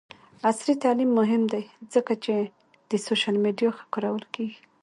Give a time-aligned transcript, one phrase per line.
[0.47, 1.63] عصري تعلیم مهم دی
[1.93, 2.35] ځکه چې
[2.89, 4.49] د سوشل میډیا ښه کارول ښيي.